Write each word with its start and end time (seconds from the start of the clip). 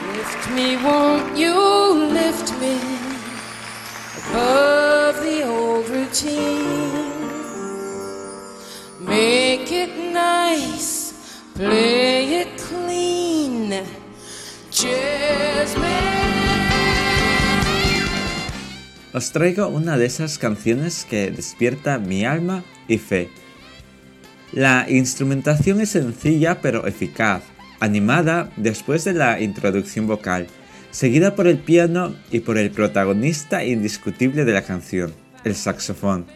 Lift 0.00 0.50
me, 0.50 0.76
won't 0.76 1.36
you 1.36 1.54
lift 2.12 2.52
me 2.60 2.80
above 4.28 5.22
the 5.22 5.44
old 5.46 5.88
routine? 5.88 7.12
Make 9.00 9.70
it 9.70 9.96
nice, 10.12 11.14
play 11.54 12.40
it 12.40 12.58
clean. 12.58 13.84
Os 19.12 19.30
traigo 19.30 19.68
una 19.68 19.96
de 19.96 20.06
esas 20.06 20.38
canciones 20.38 21.04
que 21.04 21.30
despierta 21.30 21.98
mi 21.98 22.24
alma 22.24 22.64
y 22.88 22.98
fe. 22.98 23.30
La 24.50 24.86
instrumentación 24.88 25.80
es 25.80 25.90
sencilla 25.90 26.60
pero 26.60 26.88
eficaz, 26.88 27.44
animada 27.84 28.50
después 28.56 29.04
de 29.04 29.12
la 29.12 29.40
introducción 29.40 30.06
vocal, 30.06 30.46
seguida 30.90 31.34
por 31.34 31.46
el 31.46 31.58
piano 31.58 32.14
y 32.30 32.40
por 32.40 32.58
el 32.58 32.70
protagonista 32.70 33.64
indiscutible 33.64 34.44
de 34.44 34.52
la 34.52 34.62
canción, 34.62 35.12
el 35.44 35.54
saxofón. 35.54 36.26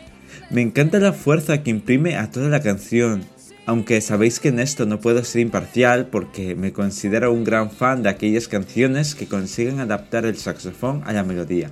Me 0.51 0.63
encanta 0.63 0.99
la 0.99 1.13
fuerza 1.13 1.63
que 1.63 1.71
imprime 1.71 2.17
a 2.17 2.31
toda 2.31 2.49
la 2.49 2.61
canción, 2.61 3.25
aunque 3.67 4.01
sabéis 4.01 4.41
que 4.41 4.49
en 4.49 4.61
esto 4.61 4.87
no 4.87 5.01
puedo 5.01 5.23
ser 5.25 5.43
imparcial 5.43 6.07
porque 6.07 6.55
me 6.55 6.73
considero 6.73 7.33
un 7.33 7.45
gran 7.45 7.71
fan 7.71 8.03
de 8.03 8.09
aquellas 8.09 8.49
canciones 8.49 9.15
que 9.15 9.27
consiguen 9.27 9.81
adaptar 9.81 10.25
el 10.25 10.37
saxofón 10.37 11.03
a 11.05 11.13
la 11.13 11.23
melodía. 11.23 11.71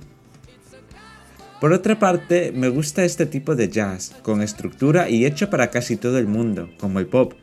Por 1.59 1.73
otra 1.73 1.97
parte, 1.97 2.51
me 2.53 2.69
gusta 2.69 3.03
este 3.03 3.25
tipo 3.25 3.55
de 3.55 3.69
jazz, 3.69 4.13
con 4.21 4.43
estructura 4.43 5.09
y 5.09 5.25
hecho 5.25 5.49
para 5.49 5.71
casi 5.71 5.97
todo 5.97 6.19
el 6.19 6.27
mundo, 6.27 6.69
como 6.79 6.99
el 6.99 7.07
pop. 7.07 7.33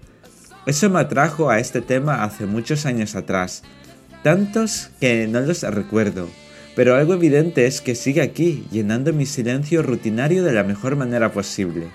Eso 0.67 0.89
me 0.89 1.01
atrajo 1.01 1.51
a 1.51 1.59
este 1.59 1.83
tema 1.83 2.25
hace 2.25 2.47
muchos 2.47 2.87
años 2.87 3.15
atrás, 3.17 3.63
tantos 4.23 4.91
que 4.99 5.27
no 5.27 5.41
los 5.41 5.63
recuerdo, 5.63 6.29
pero 6.75 6.95
algo 6.95 7.15
evidente 7.15 7.67
es 7.67 7.83
que 7.83 7.95
sigue 7.95 8.23
aquí, 8.23 8.67
llenando 8.71 9.13
mi 9.13 9.27
silencio 9.27 9.83
rutinario 9.83 10.43
de 10.43 10.53
la 10.53 10.65
mejor 10.65 10.97
manera 10.97 11.33
posible. 11.33 11.89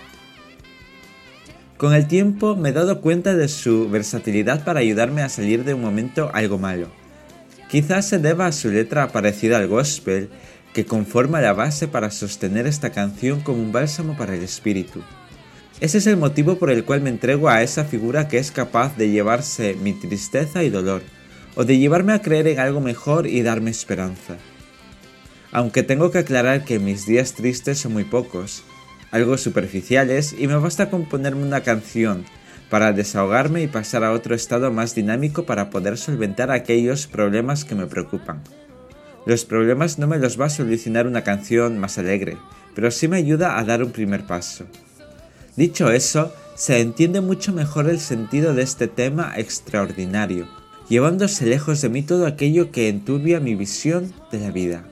Con 1.77 1.93
el 1.93 2.07
tiempo 2.07 2.55
me 2.55 2.69
he 2.69 2.73
dado 2.73 3.01
cuenta 3.01 3.35
de 3.35 3.47
su 3.47 3.89
versatilidad 3.89 4.63
para 4.63 4.81
ayudarme 4.81 5.23
a 5.23 5.29
salir 5.29 5.63
de 5.63 5.73
un 5.73 5.81
momento 5.81 6.29
algo 6.33 6.59
malo. 6.59 6.89
Quizás 7.69 8.07
se 8.07 8.19
deba 8.19 8.47
a 8.47 8.51
su 8.51 8.69
letra 8.69 9.07
parecida 9.07 9.57
al 9.57 9.67
gospel, 9.67 10.29
que 10.73 10.85
conforma 10.85 11.41
la 11.41 11.53
base 11.53 11.87
para 11.87 12.11
sostener 12.11 12.67
esta 12.67 12.91
canción 12.91 13.41
como 13.41 13.63
un 13.63 13.71
bálsamo 13.71 14.15
para 14.15 14.35
el 14.35 14.43
espíritu. 14.43 15.01
Ese 15.81 15.99
es 15.99 16.07
el 16.07 16.17
motivo 16.17 16.59
por 16.59 16.71
el 16.71 16.83
cual 16.83 16.99
me 16.99 17.09
entrego 17.09 17.47
a 17.47 17.63
esa 17.63 17.85
figura 17.85 18.27
que 18.27 18.37
es 18.37 18.51
capaz 18.51 18.97
de 18.97 19.11
llevarse 19.11 19.75
mi 19.75 19.93
tristeza 19.93 20.63
y 20.63 20.69
dolor, 20.69 21.01
o 21.55 21.63
de 21.63 21.77
llevarme 21.77 22.11
a 22.11 22.21
creer 22.21 22.47
en 22.47 22.59
algo 22.59 22.81
mejor 22.81 23.27
y 23.27 23.41
darme 23.43 23.71
esperanza. 23.71 24.35
Aunque 25.53 25.83
tengo 25.83 26.11
que 26.11 26.17
aclarar 26.17 26.65
que 26.65 26.79
mis 26.79 27.05
días 27.05 27.33
tristes 27.33 27.79
son 27.79 27.93
muy 27.93 28.03
pocos, 28.03 28.63
algo 29.11 29.37
superficiales 29.37 30.35
y 30.37 30.47
me 30.47 30.57
basta 30.57 30.89
con 30.89 31.07
ponerme 31.07 31.43
una 31.43 31.61
canción 31.61 32.25
para 32.69 32.91
desahogarme 32.91 33.63
y 33.63 33.67
pasar 33.67 34.03
a 34.03 34.11
otro 34.11 34.35
estado 34.35 34.71
más 34.71 34.95
dinámico 34.95 35.45
para 35.45 35.69
poder 35.69 35.97
solventar 35.97 36.51
aquellos 36.51 37.07
problemas 37.07 37.63
que 37.63 37.75
me 37.75 37.87
preocupan. 37.87 38.43
Los 39.25 39.45
problemas 39.45 39.97
no 39.97 40.07
me 40.07 40.19
los 40.19 40.39
va 40.39 40.47
a 40.47 40.49
solucionar 40.49 41.07
una 41.07 41.23
canción 41.23 41.79
más 41.79 41.97
alegre, 41.97 42.37
pero 42.75 42.91
sí 42.91 43.07
me 43.07 43.17
ayuda 43.17 43.57
a 43.57 43.63
dar 43.63 43.81
un 43.81 43.91
primer 43.91 44.25
paso. 44.25 44.65
Dicho 45.55 45.91
eso, 45.91 46.33
se 46.55 46.79
entiende 46.79 47.21
mucho 47.21 47.53
mejor 47.53 47.89
el 47.89 47.99
sentido 47.99 48.53
de 48.53 48.63
este 48.63 48.87
tema 48.87 49.33
extraordinario, 49.37 50.47
llevándose 50.89 51.45
lejos 51.45 51.81
de 51.81 51.89
mí 51.89 52.01
todo 52.01 52.27
aquello 52.27 52.71
que 52.71 52.89
enturbia 52.89 53.39
mi 53.39 53.55
visión 53.55 54.13
de 54.31 54.39
la 54.39 54.51
vida. 54.51 54.83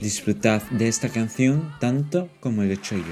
Disfrutad 0.00 0.62
de 0.70 0.86
esta 0.86 1.08
canción 1.08 1.74
tanto 1.80 2.28
como 2.40 2.62
lo 2.62 2.70
he 2.70 2.74
hecho 2.74 2.96
yo. 2.96 3.02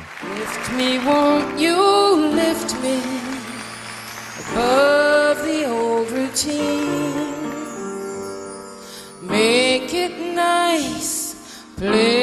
Make 9.28 9.92
it 9.92 10.12
nice, 10.36 11.34
play 11.76 12.15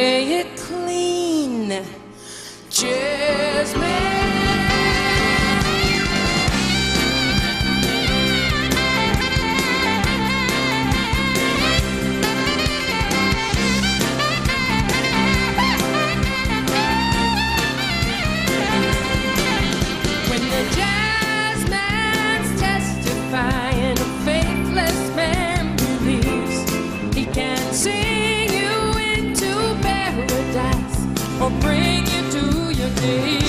bring 31.50 32.06
you 32.06 32.22
to 32.36 32.46
your 32.80 32.90
knees. 33.02 33.44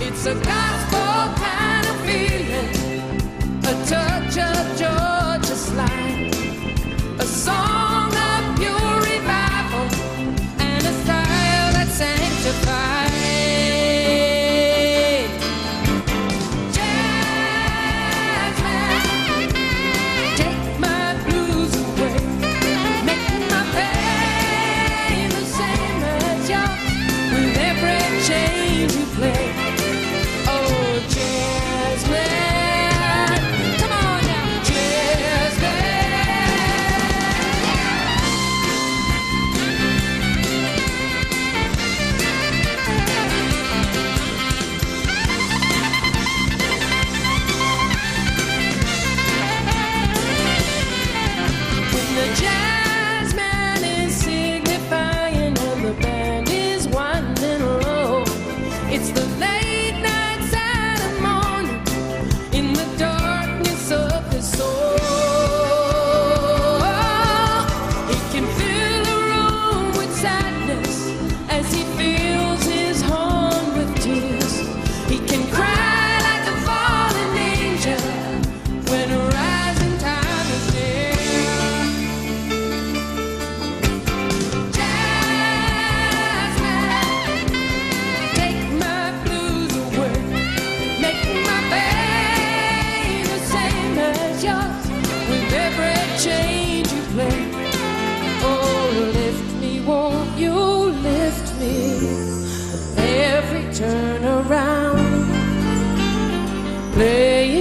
It's 0.00 0.26
a 0.26 0.34
gospel 0.34 1.34
kind 1.44 1.86
of 1.86 1.96
feeling, 2.06 2.70
a 3.64 3.74
touch 3.86 4.36
of 4.38 4.64
Georgia 4.80 5.56
slide, 5.56 6.34
a 7.18 7.24
song 7.24 7.79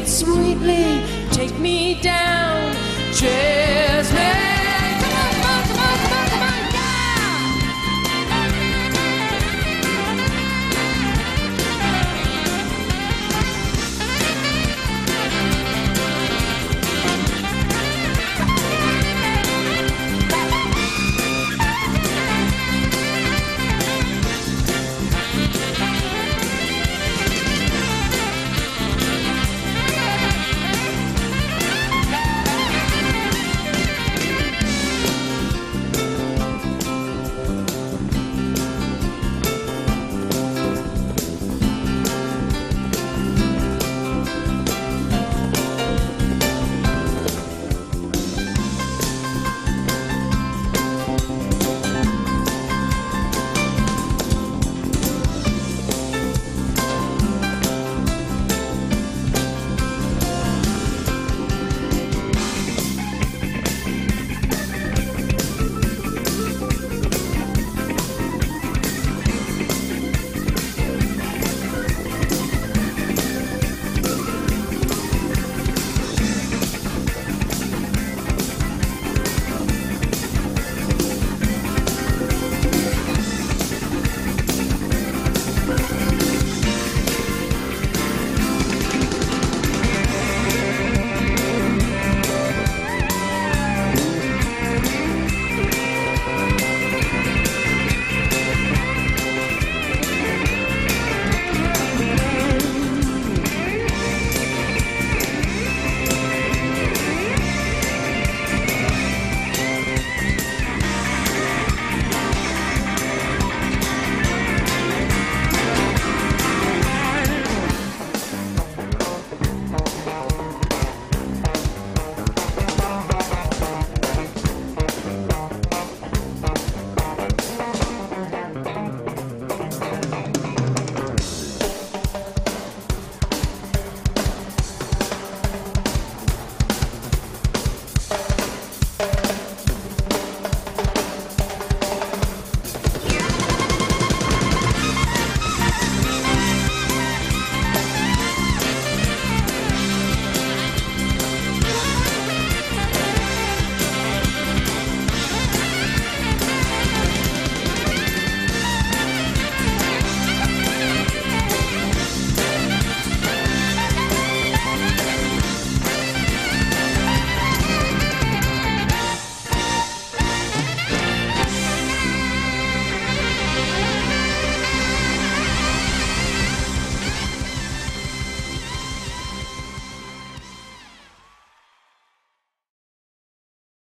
sweetly, 0.10 1.04
take 1.32 1.58
me 1.60 2.02
down, 2.02 2.74
Jazzman. 3.12 3.99